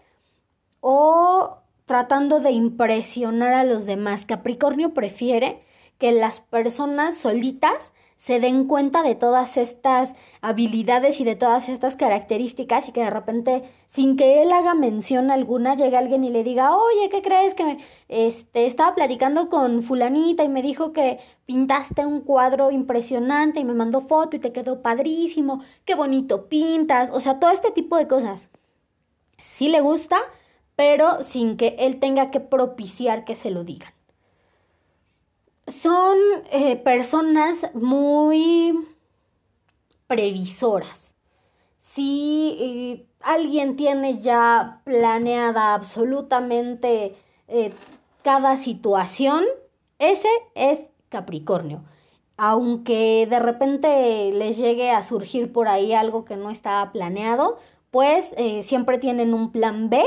o 0.81 1.59
tratando 1.85 2.41
de 2.41 2.53
impresionar 2.53 3.53
a 3.53 3.65
los 3.65 3.85
demás. 3.85 4.25
Capricornio 4.25 4.95
prefiere 4.95 5.63
que 6.03 6.11
las 6.11 6.41
personas 6.41 7.17
solitas 7.17 7.93
se 8.17 8.41
den 8.41 8.67
cuenta 8.67 9.05
de 9.05 9.15
todas 9.15 9.57
estas 9.57 10.17
habilidades 10.41 11.21
y 11.21 11.25
de 11.25 11.37
todas 11.37 11.69
estas 11.69 11.95
características 11.95 12.89
y 12.89 12.93
que 12.93 13.05
de 13.05 13.11
repente, 13.11 13.63
sin 13.87 14.17
que 14.17 14.43
él 14.43 14.51
haga 14.51 14.75
mención 14.75 15.31
alguna, 15.31 15.77
llegue 15.77 15.97
alguien 15.97 16.25
y 16.25 16.31
le 16.31 16.43
diga, 16.43 16.77
oye, 16.77 17.09
¿qué 17.09 17.23
crees 17.23 17.55
que 17.55 17.65
me, 17.65 17.79
este, 18.09 18.67
estaba 18.67 18.97
platicando 18.97 19.49
con 19.49 19.81
fulanita 19.85 20.43
y 20.43 20.49
me 20.49 20.61
dijo 20.61 20.93
que 20.93 21.21
pintaste 21.47 22.05
un 22.05 22.23
cuadro 22.23 22.73
impresionante 22.73 23.61
y 23.61 23.65
me 23.65 23.73
mandó 23.73 24.01
foto 24.01 24.35
y 24.35 24.41
te 24.41 24.51
quedó 24.51 24.83
padrísimo, 24.83 25.63
qué 25.85 25.95
bonito 25.95 26.49
pintas, 26.49 27.11
o 27.13 27.21
sea, 27.21 27.39
todo 27.39 27.53
este 27.53 27.71
tipo 27.71 27.97
de 27.97 28.09
cosas. 28.09 28.51
Sí 29.39 29.69
le 29.69 29.81
gusta, 29.81 30.19
pero 30.75 31.23
sin 31.23 31.57
que 31.57 31.77
él 31.79 32.01
tenga 32.01 32.33
que 32.33 32.41
propiciar 32.41 33.25
que 33.25 33.37
se 33.37 33.53
lo 33.53 33.63
digan 33.63 33.93
son 35.67 36.19
eh, 36.51 36.77
personas 36.77 37.71
muy 37.75 38.87
previsoras. 40.07 41.15
Si 41.79 42.57
eh, 42.59 43.07
alguien 43.21 43.77
tiene 43.77 44.21
ya 44.21 44.81
planeada 44.85 45.75
absolutamente 45.75 47.17
eh, 47.49 47.73
cada 48.23 48.57
situación, 48.57 49.45
ese 49.99 50.29
es 50.55 50.89
Capricornio. 51.09 51.85
Aunque 52.37 53.27
de 53.29 53.39
repente 53.39 54.33
les 54.33 54.57
llegue 54.57 54.91
a 54.91 55.03
surgir 55.03 55.53
por 55.53 55.69
ahí 55.69 55.93
algo 55.93 56.25
que 56.25 56.37
no 56.37 56.51
estaba 56.51 56.91
planeado, 56.91 57.59
pues 57.91 58.35
siempre 58.63 58.97
tienen 58.97 59.35
un 59.35 59.53
plan 59.53 59.91
B 59.91 60.03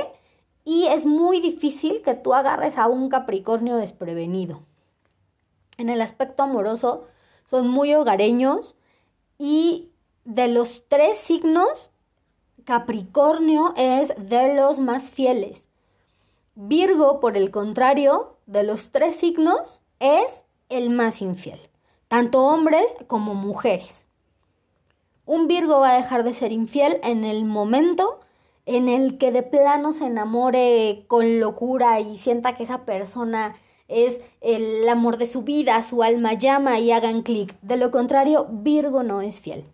y 0.66 0.88
es 0.88 1.06
muy 1.06 1.40
difícil 1.40 2.02
que 2.02 2.16
tú 2.16 2.34
agarres 2.34 2.80
a 2.80 2.88
un 2.88 3.10
Capricornio 3.10 3.78
desprevenido. 3.78 4.64
En 5.78 5.90
el 5.90 6.02
aspecto 6.02 6.44
amoroso 6.44 7.08
son 7.46 7.68
muy 7.68 7.94
hogareños 7.94 8.76
y 9.38 9.90
de 10.24 10.48
los 10.48 10.86
tres 10.88 11.18
signos, 11.20 11.92
Capricornio 12.64 13.74
es 13.78 14.14
de 14.18 14.56
los 14.56 14.80
más 14.80 15.10
fieles. 15.10 15.68
Virgo, 16.56 17.20
por 17.20 17.38
el 17.38 17.52
contrario, 17.52 18.38
de 18.46 18.64
los 18.64 18.92
tres 18.92 19.18
signos, 19.18 19.82
es 20.00 20.44
el 20.70 20.90
más 20.90 21.22
infiel, 21.22 21.60
tanto 22.08 22.44
hombres 22.46 22.96
como 23.08 23.36
mujeres. 23.36 24.06
Un 25.26 25.48
Virgo 25.48 25.80
va 25.80 25.92
a 25.92 25.98
dejar 25.98 26.24
de 26.24 26.34
ser 26.34 26.52
infiel 26.52 27.00
en 27.04 27.24
el 27.24 27.46
momento 27.46 28.20
en 28.66 28.90
el 28.90 29.18
que 29.18 29.32
de 29.32 29.44
plano 29.44 29.92
se 29.92 30.06
enamore 30.06 31.06
con 31.08 31.40
locura 31.40 32.00
y 32.00 32.18
sienta 32.18 32.56
que 32.56 32.64
esa 32.64 32.86
persona 32.86 33.56
es 33.88 34.20
el 34.42 34.88
amor 34.90 35.18
de 35.18 35.28
su 35.28 35.44
vida, 35.44 35.84
su 35.84 36.04
alma 36.04 36.34
llama 36.34 36.80
y 36.80 36.92
hagan 36.92 37.22
clic. 37.22 37.56
De 37.62 37.78
lo 37.78 37.92
contrario, 37.92 38.48
Virgo 38.50 39.04
no 39.04 39.22
es 39.22 39.42
fiel. 39.42 39.66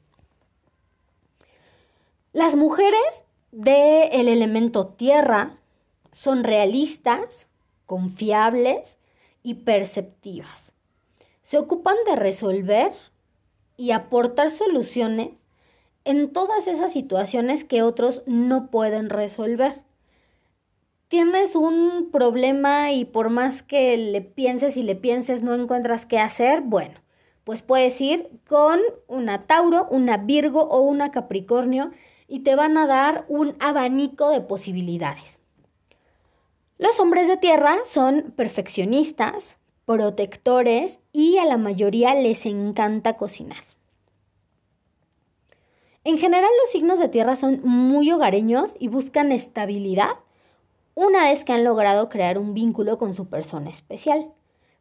Las 2.34 2.56
mujeres 2.56 3.24
del 3.52 4.28
elemento 4.28 4.88
tierra 4.88 5.58
son 6.12 6.44
realistas, 6.44 7.48
confiables 7.86 9.00
y 9.44 9.56
perceptivas. 9.56 10.74
Se 11.44 11.58
ocupan 11.58 11.96
de 12.06 12.16
resolver 12.16 12.92
y 13.76 13.92
aportar 13.92 14.52
soluciones 14.52 15.32
en 16.06 16.32
todas 16.32 16.68
esas 16.68 16.94
situaciones 16.94 17.64
que 17.64 17.82
otros 17.82 18.24
no 18.26 18.68
pueden 18.68 19.10
resolver 19.10 19.82
tienes 21.12 21.58
un 21.58 22.10
problema 22.10 22.94
y 22.94 23.04
por 23.04 23.30
más 23.30 23.64
que 23.64 23.98
le 23.98 24.22
pienses 24.22 24.78
y 24.78 24.82
le 24.82 24.96
pienses 24.96 25.42
no 25.44 25.54
encuentras 25.54 26.06
qué 26.06 26.20
hacer, 26.20 26.62
bueno, 26.62 27.02
pues 27.44 27.62
puedes 27.62 28.00
ir 28.00 28.30
con 28.48 28.80
una 29.10 29.46
Tauro, 29.46 29.90
una 29.92 30.16
Virgo 30.16 30.62
o 30.62 30.80
una 30.80 31.12
Capricornio 31.12 31.92
y 32.30 32.40
te 32.44 32.56
van 32.56 32.78
a 32.78 32.88
dar 32.88 33.26
un 33.28 33.58
abanico 33.60 34.30
de 34.30 34.40
posibilidades. 34.40 35.38
Los 36.78 36.98
hombres 37.02 37.28
de 37.28 37.36
tierra 37.36 37.80
son 37.84 38.34
perfeccionistas, 38.38 39.58
protectores 39.86 41.02
y 41.12 41.40
a 41.40 41.46
la 41.46 41.58
mayoría 41.58 42.16
les 42.16 42.46
encanta 42.46 43.18
cocinar. 43.18 43.66
En 46.06 46.18
general 46.18 46.52
los 46.62 46.72
signos 46.72 47.00
de 47.00 47.10
tierra 47.10 47.36
son 47.36 47.60
muy 47.66 48.10
hogareños 48.14 48.78
y 48.80 48.88
buscan 48.88 49.34
estabilidad 49.34 50.12
una 50.96 51.24
vez 51.24 51.46
que 51.46 51.54
han 51.54 51.64
logrado 51.64 52.10
crear 52.10 52.38
un 52.38 52.54
vínculo 52.54 52.98
con 52.98 53.14
su 53.14 53.30
persona 53.30 53.70
especial. 53.70 54.32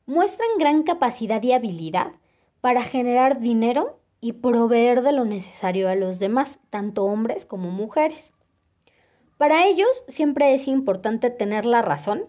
Muestran 0.06 0.48
gran 0.58 0.82
capacidad 0.82 1.42
y 1.42 1.52
habilidad 1.52 2.12
para 2.60 2.82
generar 2.82 3.40
dinero 3.40 4.00
y 4.20 4.32
proveer 4.32 5.02
de 5.02 5.12
lo 5.12 5.24
necesario 5.24 5.88
a 5.88 5.94
los 5.94 6.18
demás, 6.18 6.58
tanto 6.68 7.04
hombres 7.04 7.44
como 7.44 7.70
mujeres. 7.70 8.32
Para 9.38 9.66
ellos 9.66 9.88
siempre 10.08 10.54
es 10.54 10.68
importante 10.68 11.30
tener 11.30 11.64
la 11.64 11.80
razón 11.80 12.26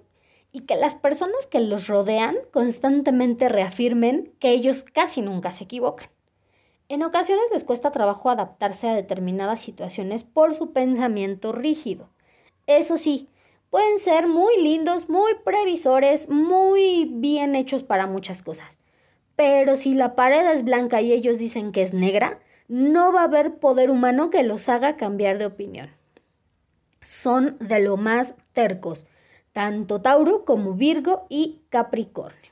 y 0.54 0.62
que 0.62 0.76
las 0.76 0.96
personas 0.96 1.48
que 1.48 1.60
los 1.60 1.88
rodean 1.88 2.38
constantemente 2.52 3.50
reafirmen 3.50 4.34
que 4.40 4.52
ellos 4.52 4.84
casi 4.84 5.22
nunca 5.22 5.52
se 5.52 5.66
equivocan. 5.66 6.10
En 6.88 7.04
ocasiones 7.04 7.46
les 7.54 7.64
cuesta 7.64 7.92
trabajo 7.92 8.30
adaptarse 8.30 8.88
a 8.88 8.96
determinadas 8.96 9.62
situaciones 9.62 10.24
por 10.24 10.56
su 10.56 10.74
pensamiento 10.74 11.52
rígido. 11.52 12.10
Eso 12.68 12.98
sí, 12.98 13.30
pueden 13.72 13.98
ser 14.00 14.28
muy 14.28 14.62
lindos, 14.62 15.10
muy 15.10 15.34
previsores, 15.44 16.30
muy 16.30 17.06
bien 17.06 17.56
hechos 17.56 17.82
para 17.82 18.06
muchas 18.06 18.44
cosas. 18.44 18.80
Pero 19.36 19.78
si 19.78 19.96
la 19.96 20.14
pared 20.16 20.46
es 20.52 20.64
blanca 20.64 21.02
y 21.02 21.12
ellos 21.14 21.40
dicen 21.40 21.72
que 21.72 21.82
es 21.82 21.94
negra, 21.94 22.40
no 22.68 23.12
va 23.12 23.22
a 23.22 23.26
haber 23.26 23.56
poder 23.56 23.90
humano 23.90 24.30
que 24.30 24.44
los 24.44 24.70
haga 24.70 24.98
cambiar 24.98 25.38
de 25.40 25.48
opinión. 25.48 25.90
Son 27.02 27.58
de 27.60 27.80
lo 27.80 27.98
más 27.98 28.36
tercos, 28.54 29.08
tanto 29.54 30.02
Tauro 30.02 30.46
como 30.46 30.74
Virgo 30.74 31.26
y 31.30 31.62
Capricornio. 31.70 32.52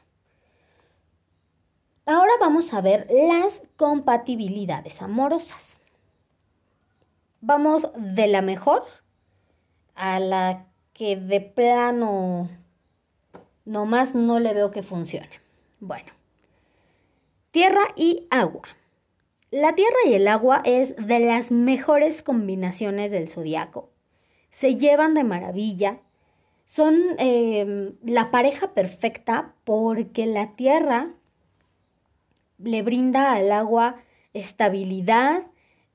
Ahora 2.05 2.31
vamos 2.39 2.73
a 2.73 2.81
ver 2.81 3.07
las 3.11 3.61
compatibilidades 3.75 5.01
amorosas. 5.01 5.77
Vamos 7.41 7.89
de 7.95 8.27
la 8.27 8.41
mejor 8.41 8.83
a 9.95 10.19
la 10.19 10.68
que 10.99 11.15
de 11.15 11.39
plano 11.39 12.49
nomás 13.63 14.13
no 14.13 14.41
le 14.41 14.53
veo 14.53 14.69
que 14.69 14.83
funcione. 14.83 15.29
Bueno, 15.79 16.11
tierra 17.51 17.83
y 17.95 18.27
agua. 18.29 18.67
La 19.49 19.75
tierra 19.75 19.95
y 20.05 20.13
el 20.15 20.27
agua 20.27 20.61
es 20.65 20.93
de 20.97 21.19
las 21.21 21.51
mejores 21.51 22.21
combinaciones 22.21 23.11
del 23.11 23.29
zodiaco. 23.29 23.89
Se 24.51 24.75
llevan 24.75 25.13
de 25.13 25.23
maravilla. 25.23 26.01
Son 26.65 26.99
em, 27.17 27.95
la 28.03 28.29
pareja 28.29 28.73
perfecta 28.73 29.53
porque 29.63 30.25
la 30.25 30.57
tierra 30.57 31.13
le 32.57 32.81
brinda 32.81 33.31
al 33.31 33.53
agua 33.53 34.03
estabilidad, 34.33 35.43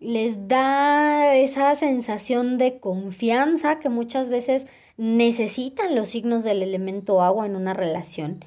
les 0.01 0.49
da 0.49 1.37
esa 1.37 1.75
sensación 1.75 2.57
de 2.57 2.81
confianza 2.81 3.81
que 3.81 3.91
muchas 3.91 4.31
veces 4.31 4.67
necesitan 4.97 5.95
los 5.95 6.11
signos 6.11 6.45
del 6.45 6.63
elemento 6.63 7.23
agua 7.23 7.47
en 7.47 7.57
una 7.57 7.75
relación. 7.75 8.45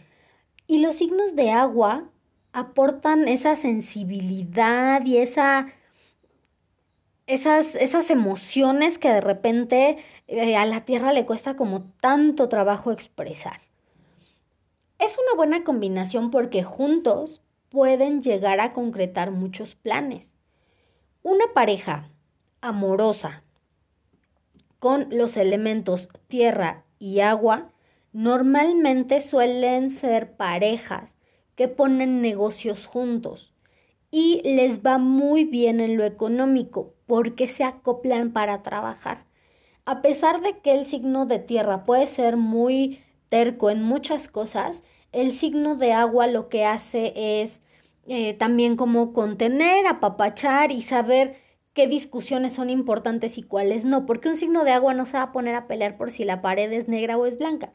Y 0.66 0.80
los 0.80 0.96
signos 0.96 1.36
de 1.36 1.51
agua 1.51 2.10
aportan 2.54 3.27
esa 3.27 3.56
sensibilidad 3.56 5.06
y 5.06 5.18
esa, 5.18 5.68
esas, 7.25 7.75
esas 7.75 8.10
emociones 8.10 8.98
que 8.98 9.10
de 9.10 9.22
repente 9.22 9.98
eh, 10.27 10.56
a 10.56 10.66
la 10.66 10.86
tierra 10.86 11.13
le 11.13 11.25
cuesta 11.25 11.56
como 11.56 11.84
tanto 12.01 12.50
trabajo 12.50 12.92
expresar. 12.92 13.62
Es 15.00 15.18
una 15.18 15.36
buena 15.36 15.63
combinación 15.63 16.32
porque 16.32 16.63
juntos 16.63 17.42
pueden 17.70 18.24
llegar 18.24 18.60
a 18.60 18.74
concretar 18.74 19.32
muchos 19.32 19.75
planes. 19.75 20.34
Una 21.22 21.46
pareja 21.54 22.10
amorosa 22.62 23.44
con 24.79 25.07
los 25.10 25.38
elementos 25.38 26.10
tierra 26.27 26.84
y 27.00 27.19
agua 27.19 27.72
normalmente 28.13 29.22
suelen 29.22 29.89
ser 29.89 30.36
parejas 30.36 31.15
que 31.55 31.67
ponen 31.67 32.22
negocios 32.22 32.86
juntos 32.86 33.53
y 34.12 34.41
les 34.43 34.81
va 34.84 34.98
muy 34.98 35.43
bien 35.43 35.79
en 35.79 35.98
lo 35.98 36.05
económico 36.05 36.93
porque 37.05 37.48
se 37.48 37.63
acoplan 37.63 38.31
para 38.31 38.63
trabajar. 38.63 39.25
A 39.86 40.01
pesar 40.01 40.41
de 40.41 40.60
que 40.60 40.74
el 40.74 40.86
signo 40.86 41.25
de 41.25 41.39
tierra 41.39 41.86
puede 41.86 42.07
ser 42.07 42.38
muy 42.38 43.01
terco 43.29 43.69
en 43.69 43.84
muchas 43.84 44.27
cosas, 44.27 44.84
el 45.12 45.34
signo 45.34 45.75
de 45.75 45.93
agua 45.93 46.27
lo 46.27 46.50
que 46.50 46.65
hace 46.65 47.13
es 47.41 47.62
eh, 48.07 48.34
también 48.34 48.75
como 48.75 49.13
contener, 49.13 49.88
apapachar 49.88 50.72
y 50.72 50.81
saber 50.81 51.38
qué 51.77 51.86
discusiones 51.86 52.53
son 52.53 52.72
importantes 52.72 53.38
y 53.38 53.43
cuáles 53.43 53.86
no, 53.86 54.07
porque 54.07 54.29
un 54.29 54.36
signo 54.36 54.63
de 54.63 54.72
agua 54.72 54.96
no 54.96 55.05
se 55.05 55.13
va 55.13 55.22
a 55.22 55.31
poner 55.31 55.53
a 55.53 55.67
pelear 55.67 55.96
por 55.96 56.10
si 56.10 56.25
la 56.25 56.41
pared 56.41 56.74
es 56.74 56.88
negra 56.88 57.19
o 57.19 57.27
es 57.27 57.38
blanca. 57.38 57.72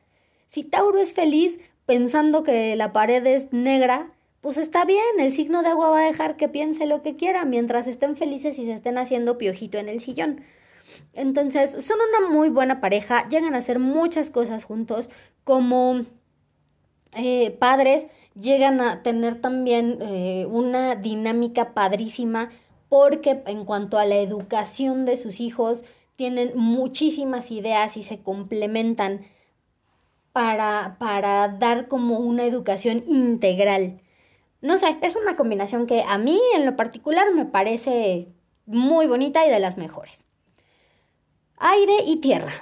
Si 0.48 0.64
Tauro 0.64 0.98
es 0.98 1.12
feliz, 1.12 1.60
pensando 1.86 2.42
que 2.42 2.74
la 2.74 2.92
pared 2.92 3.24
es 3.24 3.52
negra, 3.52 4.10
pues 4.40 4.56
está 4.56 4.84
bien, 4.84 5.20
el 5.20 5.32
signo 5.32 5.62
de 5.62 5.68
agua 5.68 5.90
va 5.90 6.00
a 6.00 6.06
dejar 6.06 6.36
que 6.36 6.48
piense 6.48 6.84
lo 6.86 7.02
que 7.02 7.14
quiera 7.14 7.44
mientras 7.44 7.86
estén 7.86 8.16
felices 8.16 8.58
y 8.58 8.64
se 8.64 8.72
estén 8.72 8.98
haciendo 8.98 9.38
piojito 9.38 9.78
en 9.78 9.88
el 9.88 10.00
sillón. 10.00 10.40
Entonces, 11.12 11.70
son 11.84 11.98
una 12.08 12.28
muy 12.28 12.48
buena 12.48 12.80
pareja, 12.80 13.28
llegan 13.28 13.54
a 13.54 13.58
hacer 13.58 13.78
muchas 13.78 14.30
cosas 14.30 14.64
juntos, 14.64 15.10
como 15.44 16.06
eh, 17.14 17.52
padres, 17.52 18.08
llegan 18.34 18.80
a 18.80 19.04
tener 19.04 19.40
también 19.40 19.98
eh, 20.00 20.44
una 20.50 20.96
dinámica 20.96 21.72
padrísima 21.72 22.50
porque 22.92 23.42
en 23.46 23.64
cuanto 23.64 23.98
a 23.98 24.04
la 24.04 24.16
educación 24.16 25.06
de 25.06 25.16
sus 25.16 25.40
hijos, 25.40 25.82
tienen 26.16 26.52
muchísimas 26.54 27.50
ideas 27.50 27.96
y 27.96 28.02
se 28.02 28.18
complementan 28.18 29.22
para, 30.34 30.96
para 30.98 31.48
dar 31.48 31.88
como 31.88 32.18
una 32.18 32.44
educación 32.44 33.02
integral. 33.08 33.98
No 34.60 34.76
sé, 34.76 34.98
es 35.00 35.16
una 35.16 35.36
combinación 35.36 35.86
que 35.86 36.02
a 36.06 36.18
mí 36.18 36.38
en 36.54 36.66
lo 36.66 36.76
particular 36.76 37.32
me 37.32 37.46
parece 37.46 38.28
muy 38.66 39.06
bonita 39.06 39.46
y 39.46 39.50
de 39.50 39.58
las 39.58 39.78
mejores. 39.78 40.26
Aire 41.56 41.96
y 42.04 42.16
tierra. 42.16 42.52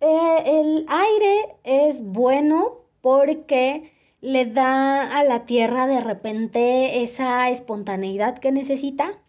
Eh, 0.00 0.42
el 0.46 0.86
aire 0.88 1.56
es 1.64 2.02
bueno 2.02 2.78
porque 3.02 3.92
le 4.22 4.46
da 4.46 5.18
a 5.18 5.24
la 5.24 5.46
tierra 5.46 5.86
de 5.86 6.00
repente 6.00 7.02
esa 7.02 7.50
espontaneidad 7.50 8.38
que 8.38 8.52
necesita. 8.52 9.20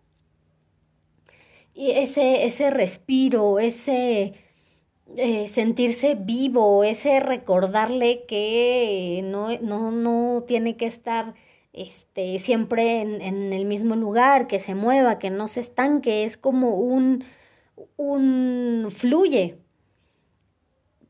Y 1.73 1.91
ese, 1.91 2.45
ese 2.45 2.69
respiro, 2.69 3.59
ese, 3.59 4.35
eh, 5.17 5.47
sentirse 5.47 6.15
vivo, 6.15 6.83
ese 6.83 7.19
recordarle 7.19 8.25
que 8.27 9.21
no, 9.25 9.57
no, 9.61 9.91
no 9.91 10.43
tiene 10.47 10.77
que 10.77 10.85
estar 10.85 11.33
este, 11.73 12.39
siempre 12.39 13.01
en, 13.01 13.21
en, 13.21 13.53
el 13.53 13.65
mismo 13.65 13.95
lugar, 13.95 14.47
que 14.47 14.59
se 14.59 14.75
mueva, 14.75 15.19
que 15.19 15.31
no 15.31 15.47
se 15.47 15.61
estanque, 15.61 16.23
es 16.23 16.37
como 16.37 16.75
un, 16.75 17.25
un 17.97 18.89
fluye. 18.91 19.57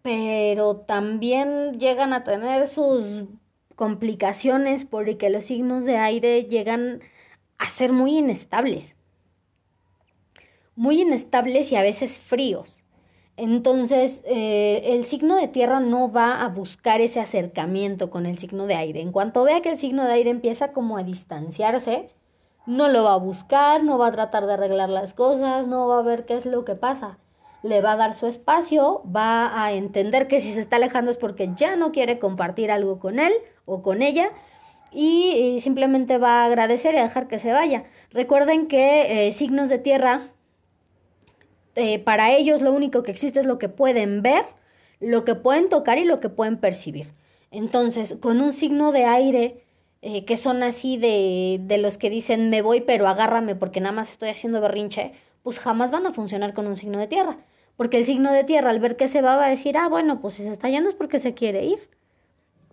Pero 0.01 0.77
también 0.77 1.79
llegan 1.79 2.13
a 2.13 2.23
tener 2.23 2.67
sus 2.67 3.25
complicaciones 3.73 4.85
porque 4.85 5.29
los 5.29 5.45
signos 5.45 5.83
de 5.83 5.97
aire 5.97 6.43
llegan 6.45 7.01
a 7.57 7.69
ser 7.69 7.93
muy 7.93 8.17
inestables. 8.17 8.95
Muy 10.75 11.01
inestables 11.01 11.71
y 11.71 11.75
a 11.75 11.81
veces 11.81 12.19
fríos. 12.19 12.83
Entonces, 13.35 14.21
eh, 14.25 14.81
el 14.93 15.05
signo 15.05 15.37
de 15.37 15.47
tierra 15.47 15.79
no 15.79 16.11
va 16.11 16.43
a 16.43 16.49
buscar 16.49 17.01
ese 17.01 17.19
acercamiento 17.19 18.11
con 18.11 18.25
el 18.25 18.37
signo 18.37 18.67
de 18.67 18.75
aire. 18.75 19.01
En 19.01 19.11
cuanto 19.11 19.43
vea 19.43 19.61
que 19.61 19.71
el 19.71 19.77
signo 19.77 20.03
de 20.03 20.13
aire 20.13 20.29
empieza 20.29 20.71
como 20.71 20.97
a 20.97 21.03
distanciarse, 21.03 22.09
no 22.67 22.89
lo 22.89 23.03
va 23.03 23.13
a 23.13 23.17
buscar, 23.17 23.83
no 23.83 23.97
va 23.97 24.07
a 24.07 24.11
tratar 24.11 24.45
de 24.45 24.53
arreglar 24.53 24.89
las 24.89 25.13
cosas, 25.13 25.67
no 25.67 25.87
va 25.87 25.99
a 25.99 26.03
ver 26.03 26.25
qué 26.25 26.35
es 26.35 26.45
lo 26.45 26.63
que 26.63 26.75
pasa. 26.75 27.17
Le 27.63 27.81
va 27.81 27.93
a 27.93 27.97
dar 27.97 28.13
su 28.13 28.27
espacio, 28.27 29.01
va 29.13 29.63
a 29.63 29.73
entender 29.73 30.27
que 30.27 30.39
si 30.39 30.53
se 30.53 30.61
está 30.61 30.75
alejando 30.75 31.09
es 31.09 31.17
porque 31.17 31.51
ya 31.55 31.75
no 31.75 31.91
quiere 31.91 32.19
compartir 32.19 32.71
algo 32.71 32.99
con 32.99 33.19
él 33.19 33.33
o 33.65 33.81
con 33.81 34.01
ella 34.01 34.31
y, 34.91 35.59
simplemente 35.61 36.17
va 36.17 36.41
a 36.41 36.45
agradecer 36.45 36.93
y 36.95 36.97
a 36.97 37.03
dejar 37.03 37.27
que 37.27 37.39
se 37.39 37.51
vaya. 37.51 37.85
Recuerden 38.11 38.67
que 38.67 39.27
eh, 39.27 39.33
signos 39.33 39.69
de 39.69 39.79
tierra 39.79 40.29
eh, 41.75 41.99
para 41.99 42.31
ellos 42.31 42.61
lo 42.61 42.71
único 42.71 43.03
que 43.03 43.11
existe 43.11 43.39
es 43.39 43.45
lo 43.45 43.57
que 43.57 43.69
pueden 43.69 44.21
ver, 44.21 44.45
lo 44.99 45.25
que 45.25 45.35
pueden 45.35 45.69
tocar 45.69 45.97
y 45.97 46.05
lo 46.05 46.19
que 46.19 46.29
pueden 46.29 46.57
percibir. 46.57 47.11
Entonces, 47.51 48.15
con 48.21 48.41
un 48.41 48.53
signo 48.53 48.91
de 48.91 49.05
aire, 49.05 49.63
eh, 50.01 50.25
que 50.25 50.37
son 50.37 50.63
así 50.63 50.97
de, 50.97 51.59
de 51.61 51.77
los 51.77 51.97
que 51.97 52.09
dicen 52.09 52.49
me 52.49 52.61
voy 52.61 52.81
pero 52.81 53.07
agárrame 53.07 53.55
porque 53.55 53.79
nada 53.79 53.93
más 53.93 54.11
estoy 54.11 54.29
haciendo 54.29 54.61
berrinche, 54.61 55.13
pues 55.43 55.59
jamás 55.59 55.91
van 55.91 56.05
a 56.05 56.13
funcionar 56.13 56.53
con 56.53 56.67
un 56.67 56.75
signo 56.75 56.99
de 56.99 57.07
tierra. 57.07 57.37
Porque 57.75 57.97
el 57.97 58.05
signo 58.05 58.31
de 58.31 58.43
tierra 58.43 58.69
al 58.69 58.79
ver 58.79 58.95
que 58.97 59.07
se 59.07 59.21
va 59.21 59.35
va 59.35 59.45
a 59.45 59.49
decir, 59.49 59.77
ah, 59.77 59.87
bueno, 59.89 60.21
pues 60.21 60.35
si 60.35 60.43
se 60.43 60.51
está 60.51 60.69
yendo 60.69 60.89
es 60.89 60.95
porque 60.95 61.19
se 61.19 61.33
quiere 61.33 61.65
ir. 61.65 61.79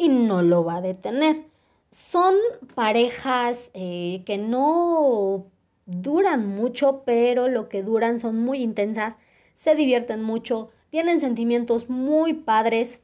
Y 0.00 0.08
no 0.08 0.40
lo 0.40 0.64
va 0.64 0.76
a 0.76 0.80
detener. 0.80 1.44
Son 1.92 2.34
parejas 2.74 3.58
eh, 3.74 4.22
que 4.24 4.38
no 4.38 5.44
duran 5.84 6.46
mucho, 6.46 7.02
pero 7.04 7.48
lo 7.48 7.68
que 7.68 7.82
duran 7.82 8.18
son 8.18 8.38
muy 8.38 8.62
intensas, 8.62 9.18
se 9.56 9.74
divierten 9.74 10.22
mucho, 10.22 10.70
tienen 10.88 11.20
sentimientos 11.20 11.90
muy 11.90 12.32
padres, 12.32 12.98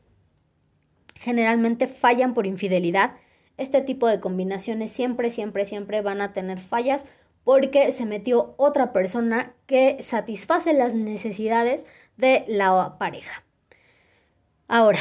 generalmente 1.17 1.87
fallan 1.87 2.33
por 2.33 2.47
infidelidad. 2.47 3.17
Este 3.59 3.83
tipo 3.83 4.09
de 4.09 4.19
combinaciones 4.19 4.91
siempre, 4.91 5.31
siempre, 5.31 5.67
siempre 5.67 6.01
van 6.01 6.23
a 6.23 6.33
tener 6.33 6.61
fallas 6.61 7.05
porque 7.45 7.93
se 7.93 8.07
metió 8.07 8.55
otra 8.57 8.95
persona 8.95 9.53
que 9.67 9.99
satisface 10.01 10.73
las 10.73 10.95
necesidades 10.95 11.85
de 12.17 12.47
la 12.49 12.97
pareja. 12.99 13.45
Ahora, 14.67 15.01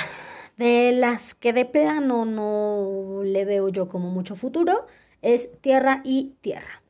de 0.57 0.91
las 0.93 1.33
que 1.33 1.53
de 1.53 1.65
plano 1.65 2.25
no 2.25 3.21
le 3.23 3.45
veo 3.45 3.69
yo 3.69 3.89
como 3.89 4.09
mucho 4.09 4.35
futuro, 4.35 4.85
es 5.21 5.49
tierra 5.61 6.01
y 6.03 6.35
tierra. 6.41 6.81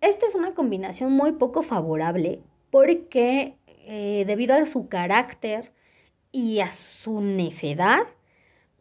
Esta 0.00 0.26
es 0.26 0.34
una 0.34 0.54
combinación 0.54 1.12
muy 1.12 1.32
poco 1.32 1.62
favorable 1.62 2.40
porque 2.70 3.56
eh, 3.86 4.24
debido 4.26 4.54
a 4.54 4.66
su 4.66 4.88
carácter 4.88 5.72
y 6.32 6.60
a 6.60 6.72
su 6.72 7.20
necedad 7.20 8.06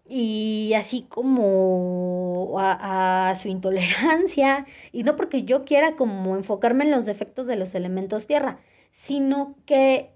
y 0.05 0.73
así 0.75 1.05
como 1.07 2.55
a, 2.59 3.29
a, 3.29 3.35
su 3.35 3.47
intolerancia 3.47 4.65
y 4.91 5.03
no 5.03 5.15
porque 5.15 5.43
yo 5.43 5.63
quiera 5.65 5.95
como 5.95 6.35
enfocarme 6.35 6.83
en 6.85 6.91
los 6.91 7.05
defectos 7.05 7.47
de 7.47 7.55
los 7.55 7.75
elementos 7.75 8.27
tierra, 8.27 8.59
sino 8.91 9.55
que 9.65 10.11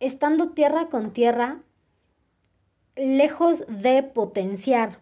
estando 0.00 0.50
tierra 0.50 0.88
con 0.88 1.12
tierra, 1.12 1.60
lejos 2.98 3.64
de 3.68 4.02
potenciar 4.02 5.00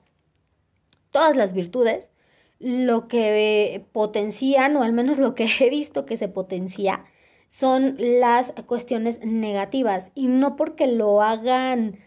todas 1.10 1.34
las 1.34 1.52
virtudes, 1.52 2.10
lo 2.58 3.08
que 3.08 3.84
potencian, 3.92 4.76
o 4.76 4.82
al 4.82 4.92
menos 4.92 5.18
lo 5.18 5.34
que 5.34 5.48
he 5.60 5.70
visto 5.70 6.06
que 6.06 6.16
se 6.16 6.28
potencia, 6.28 7.04
son 7.48 7.96
las 7.98 8.52
cuestiones 8.66 9.18
negativas 9.24 10.10
y 10.14 10.26
no 10.26 10.56
porque 10.56 10.86
lo 10.86 11.22
hagan 11.22 11.98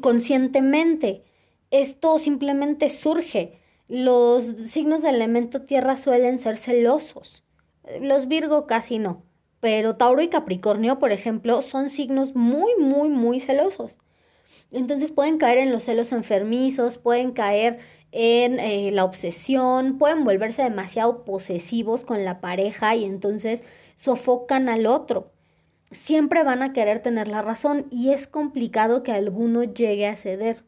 conscientemente. 0.00 1.24
Esto 1.70 2.18
simplemente 2.18 2.88
surge. 2.88 3.60
Los 3.88 4.44
signos 4.70 5.02
de 5.02 5.10
elemento 5.10 5.62
tierra 5.62 5.96
suelen 5.96 6.38
ser 6.38 6.56
celosos. 6.56 7.42
Los 8.00 8.28
Virgo 8.28 8.66
casi 8.66 8.98
no. 8.98 9.22
Pero 9.60 9.96
Tauro 9.96 10.22
y 10.22 10.28
Capricornio, 10.28 10.98
por 10.98 11.12
ejemplo, 11.12 11.62
son 11.62 11.90
signos 11.90 12.34
muy, 12.34 12.72
muy, 12.78 13.08
muy 13.08 13.40
celosos. 13.40 13.98
Entonces 14.70 15.10
pueden 15.10 15.38
caer 15.38 15.58
en 15.58 15.70
los 15.70 15.84
celos 15.84 16.12
enfermizos, 16.12 16.98
pueden 16.98 17.32
caer 17.32 17.78
en 18.12 18.60
eh, 18.60 18.90
la 18.92 19.04
obsesión, 19.04 19.98
pueden 19.98 20.24
volverse 20.24 20.62
demasiado 20.62 21.24
posesivos 21.24 22.04
con 22.04 22.24
la 22.24 22.40
pareja 22.40 22.94
y 22.94 23.04
entonces 23.04 23.64
sofocan 23.96 24.68
al 24.68 24.86
otro. 24.86 25.32
Siempre 25.90 26.42
van 26.42 26.62
a 26.62 26.72
querer 26.72 27.02
tener 27.02 27.28
la 27.28 27.42
razón 27.42 27.86
y 27.90 28.10
es 28.10 28.26
complicado 28.26 29.02
que 29.02 29.12
alguno 29.12 29.64
llegue 29.64 30.06
a 30.06 30.16
ceder. 30.16 30.64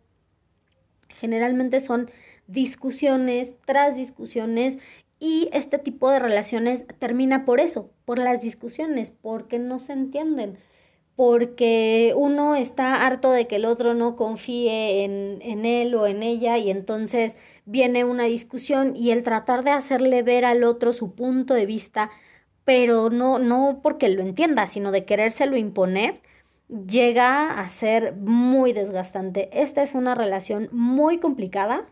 Generalmente 1.08 1.80
son 1.80 2.10
discusiones 2.46 3.52
tras 3.64 3.96
discusiones 3.96 4.78
y 5.18 5.48
este 5.52 5.78
tipo 5.78 6.10
de 6.10 6.18
relaciones 6.18 6.84
termina 6.98 7.44
por 7.44 7.60
eso, 7.60 7.90
por 8.04 8.18
las 8.18 8.40
discusiones, 8.42 9.10
porque 9.10 9.58
no 9.58 9.78
se 9.78 9.92
entienden, 9.92 10.58
porque 11.16 12.12
uno 12.14 12.54
está 12.54 13.06
harto 13.06 13.30
de 13.30 13.46
que 13.48 13.56
el 13.56 13.64
otro 13.64 13.94
no 13.94 14.16
confíe 14.16 15.02
en, 15.02 15.38
en, 15.40 15.64
él 15.64 15.94
o 15.94 16.06
en 16.06 16.22
ella 16.22 16.58
y 16.58 16.70
entonces 16.70 17.36
viene 17.64 18.04
una 18.04 18.24
discusión 18.24 18.94
y 18.94 19.10
el 19.10 19.22
tratar 19.22 19.64
de 19.64 19.70
hacerle 19.70 20.22
ver 20.22 20.44
al 20.44 20.62
otro 20.62 20.92
su 20.92 21.14
punto 21.14 21.54
de 21.54 21.64
vista, 21.64 22.10
pero 22.64 23.08
no, 23.08 23.38
no 23.38 23.80
porque 23.82 24.10
lo 24.10 24.20
entienda, 24.20 24.66
sino 24.66 24.92
de 24.92 25.06
querérselo 25.06 25.56
imponer, 25.56 26.20
llega 26.68 27.60
a 27.60 27.68
ser 27.70 28.14
muy 28.16 28.72
desgastante. 28.74 29.48
Esta 29.52 29.82
es 29.82 29.94
una 29.94 30.14
relación 30.14 30.68
muy 30.70 31.18
complicada, 31.18 31.86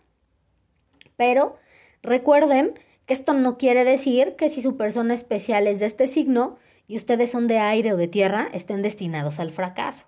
pero 1.17 1.57
recuerden 2.03 2.75
que 3.07 3.15
esto 3.15 3.33
no 3.33 3.57
quiere 3.57 3.85
decir 3.85 4.37
que 4.37 4.51
si 4.51 4.61
su 4.61 4.77
persona 4.77 5.15
especial 5.15 5.67
es 5.67 5.79
de 5.79 5.87
este 5.87 6.09
signo 6.09 6.59
y 6.87 6.97
ustedes 6.97 7.31
son 7.31 7.47
de 7.47 7.59
aire 7.59 7.93
o 7.93 7.97
de 7.97 8.09
tierra, 8.09 8.49
estén 8.53 8.83
destinados 8.83 9.41
al 9.41 9.51
fracaso, 9.51 10.05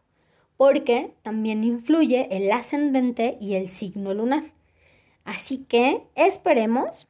porque 0.57 1.15
también 1.23 1.65
influye 1.65 2.29
el 2.31 2.51
ascendente 2.53 3.37
y 3.41 3.55
el 3.55 3.69
signo 3.69 4.15
lunar. 4.15 4.53
Así 5.25 5.59
que 5.59 6.03
esperemos 6.15 7.09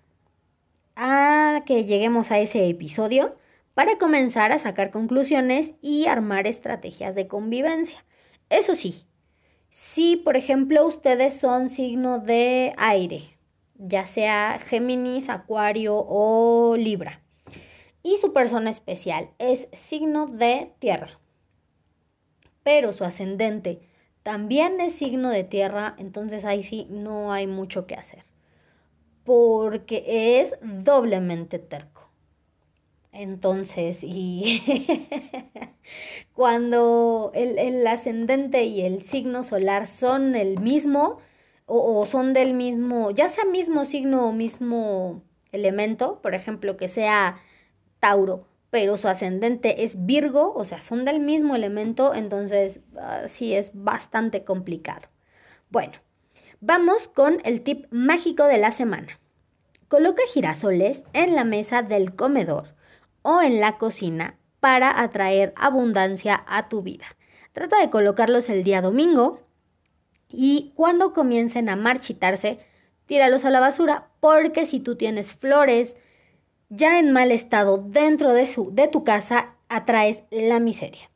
a 0.95 1.63
que 1.67 1.85
lleguemos 1.85 2.31
a 2.31 2.39
ese 2.39 2.69
episodio 2.69 3.37
para 3.75 3.99
comenzar 3.99 4.53
a 4.53 4.59
sacar 4.59 4.91
conclusiones 4.91 5.75
y 5.83 6.07
armar 6.07 6.47
estrategias 6.47 7.15
de 7.15 7.29
convivencia. 7.29 8.05
Eso 8.49 8.75
sí, 8.75 9.05
si 9.69 10.17
por 10.17 10.37
ejemplo 10.37 10.87
ustedes 10.87 11.39
son 11.39 11.69
signo 11.69 12.19
de 12.19 12.73
aire, 12.79 13.37
ya 13.75 14.07
sea 14.07 14.59
Géminis, 14.59 15.29
Acuario 15.29 15.97
o 15.97 16.77
Libra. 16.79 17.26
Y 18.07 18.19
su 18.19 18.33
persona 18.33 18.71
especial 18.71 19.31
es 19.41 19.67
signo 19.73 20.29
de 20.29 20.71
tierra. 20.79 21.19
Pero 22.63 22.93
su 22.93 23.03
ascendente 23.03 23.81
también 24.23 24.81
es 24.81 24.93
signo 24.93 25.29
de 25.29 25.43
tierra, 25.43 25.97
entonces 25.99 26.45
ahí 26.45 26.63
sí 26.63 26.87
no 26.89 27.33
hay 27.33 27.49
mucho 27.49 27.89
que 27.89 27.97
hacer. 27.97 28.23
Porque 29.25 30.39
es 30.41 30.55
doblemente 30.63 31.59
terco. 31.59 32.09
Entonces, 33.11 33.99
y 34.03 34.63
cuando 36.33 37.33
el, 37.35 37.59
el 37.59 37.85
ascendente 37.89 38.63
y 38.67 38.83
el 38.83 39.03
signo 39.03 39.43
solar 39.43 39.89
son 39.89 40.37
el 40.37 40.61
mismo, 40.61 41.19
o, 41.67 42.07
son 42.07 42.35
del 42.35 42.55
mismo, 42.55 43.11
ya 43.11 43.29
sea 43.29 43.45
mismo 43.45 43.85
signo 43.85 44.29
o 44.29 44.33
mismo 44.33 45.25
elemento, 45.51 46.23
por 46.23 46.35
ejemplo, 46.35 46.77
que 46.77 46.89
sea 46.89 47.41
Tauro, 48.01 48.47
pero 48.71 48.97
su 48.97 49.09
ascendente 49.09 49.85
es 49.85 50.07
Virgo, 50.07 50.53
o 50.55 50.65
sea, 50.65 50.83
son 50.83 51.05
del 51.05 51.21
mismo 51.21 51.55
elemento, 51.55 52.15
entonces 52.15 52.81
uh, 52.95 53.29
sí 53.29 53.55
es 53.55 53.71
bastante 53.75 54.45
complicado. 54.45 55.09
Bueno, 55.71 55.95
vamos 56.61 57.09
con 57.09 57.41
el 57.45 57.63
tip 57.63 57.87
mágico 57.91 58.45
de 58.45 58.59
la 58.59 58.73
semana. 58.73 59.19
Coloca 59.89 60.23
girasoles 60.33 61.05
en 61.13 61.35
la 61.35 61.45
mesa 61.45 61.83
del 61.83 62.15
comedor 62.15 62.75
o 63.23 63.41
en 63.41 63.61
la 63.61 63.79
cocina 63.79 64.37
para 64.61 65.01
atraer 65.01 65.53
abundancia 65.57 66.45
a 66.47 66.69
tu 66.69 66.83
vida. 66.83 67.07
Trata 67.53 67.81
de 67.81 67.89
colocarlos 67.89 68.49
el 68.49 68.65
día 68.65 68.83
domingo 68.83 69.41
y 70.29 70.73
cuando 70.75 71.13
comiencen 71.13 71.69
a 71.69 71.77
marchitarse, 71.77 72.59
tíralos 73.07 73.45
a 73.45 73.51
la 73.51 73.61
basura 73.61 74.09
porque 74.21 74.67
si 74.67 74.81
tú 74.81 74.97
tienes 74.97 75.35
flores 75.35 75.97
ya 76.69 76.99
en 76.99 77.13
mal 77.13 77.31
estado 77.33 77.79
dentro 77.79 78.33
de, 78.35 78.47
su, 78.47 78.71
de 78.75 78.89
tu 78.89 79.05
casa, 79.05 79.55
atraes 79.69 80.23
la 80.31 80.61
miseria. 80.61 81.11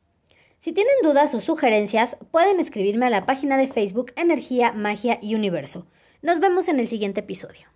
Si 0.61 0.73
tienen 0.73 0.95
dudas 1.03 1.33
o 1.35 1.41
sugerencias, 1.41 2.17
pueden 2.31 2.61
escribirme 2.61 3.07
a 3.07 3.11
la 3.11 3.25
página 3.25 3.57
de 3.57 3.67
Facebook 3.67 4.13
Energía, 4.17 4.73
Magia 4.73 5.19
y 5.23 5.35
Universo. 5.35 5.87
Nos 6.23 6.39
vemos 6.39 6.69
en 6.69 6.81
el 6.81 6.89
siguiente 6.89 7.21
episodio. 7.21 7.69